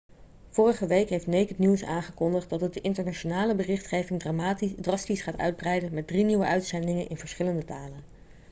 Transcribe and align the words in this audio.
vorige 0.49 0.87
week 0.87 1.09
heeft 1.09 1.27
naked 1.27 1.57
news 1.59 1.83
aangekondigd 1.83 2.49
dat 2.49 2.61
het 2.61 2.73
de 2.73 2.81
internationale 2.81 3.55
berichtgeving 3.55 4.21
drastisch 4.81 5.21
gaat 5.21 5.37
uitbreiden 5.37 5.93
met 5.93 6.07
drie 6.07 6.23
nieuwe 6.23 6.45
uitzendingen 6.45 7.09
in 7.09 7.17
verschillende 7.17 7.65
talen 7.65 8.03